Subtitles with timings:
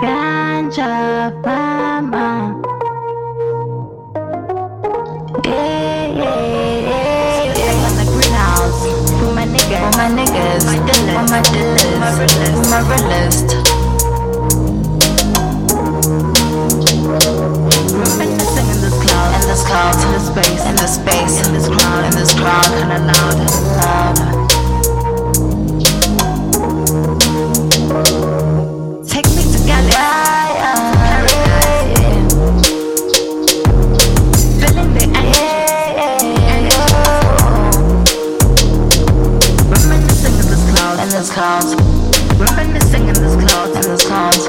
[0.00, 2.54] Ganja mama.
[5.44, 7.54] Yeah, yeah, yeah.
[9.18, 9.82] For my niggas.
[9.82, 10.62] For my niggas.
[10.66, 11.18] My dealers.
[11.18, 11.82] For my dealers.
[12.54, 13.48] For my realist.
[18.58, 19.30] In this cloud.
[19.34, 19.62] In this.
[20.04, 20.62] In this space.
[20.64, 21.34] In this space.
[21.46, 22.02] In this crowd.
[22.04, 22.70] In this crowd.
[22.78, 23.27] Kinda loud.
[41.38, 41.62] Cloud.
[41.62, 41.86] In this
[42.34, 42.50] cloud.
[42.50, 43.70] Reminiscing in this cloud.
[43.76, 44.40] In this cloud.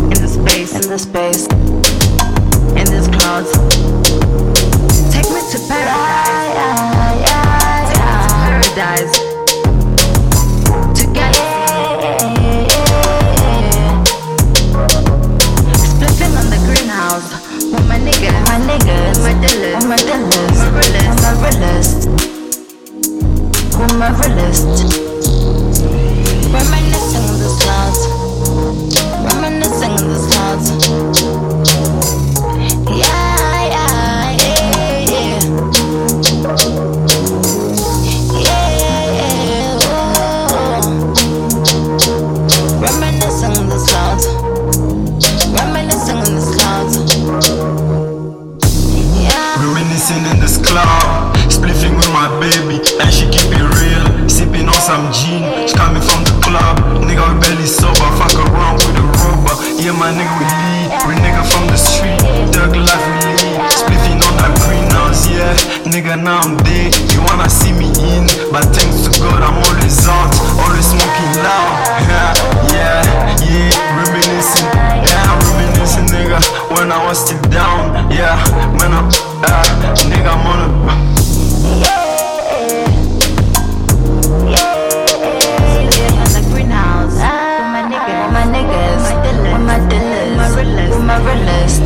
[0.00, 0.72] In this space.
[0.72, 1.44] In this space.
[2.72, 3.44] In this cloud.
[5.12, 6.56] Take me to paradise.
[7.88, 9.12] Take me to paradise.
[10.96, 11.44] Together.
[16.28, 17.28] On the greenhouse
[17.72, 22.08] with my niggas, my niggas, my dealers, my dealers, my realist, my realist,
[23.78, 25.07] with my realist.
[50.08, 54.28] Reminiscing in this club, spliffing with my baby, and she keep it real.
[54.28, 56.80] Sipping on some gin, she coming from the club.
[57.04, 59.56] Nigga, we barely sober, fuck around with a rubber.
[59.76, 60.88] Yeah, my nigga, we lead.
[61.04, 62.20] We nigga from the street,
[62.56, 63.60] thug life we lead.
[63.68, 65.52] Spliffing on that greenhouse, yeah.
[65.84, 66.96] Nigga, now I'm dead.
[67.12, 71.72] You wanna see me in, but thanks to God, I'm always out, always smoking loud.
[72.08, 72.32] Yeah,
[78.88, 79.10] when I'm, uh,
[80.08, 80.78] nigga, I'm on a.
[91.08, 91.84] My realist.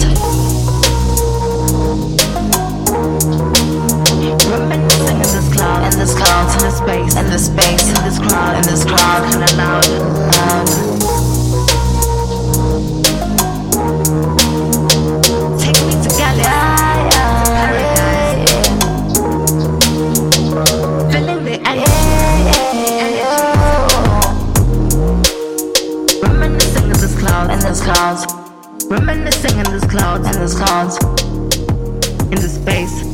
[4.49, 5.93] Reminiscing in this cloud.
[5.93, 6.47] In this cloud.
[6.55, 7.15] In this space.
[7.17, 7.87] In this space.
[7.89, 8.57] In this crowd.
[8.57, 9.31] In this crowd.
[9.31, 9.59] Kinda loud.
[9.59, 9.72] Loud.
[27.93, 28.19] Cloud.
[28.19, 29.01] In this cloud.
[29.01, 30.25] Reminiscing in this cloud.
[30.25, 31.03] In this cloud.
[32.25, 33.12] In this space.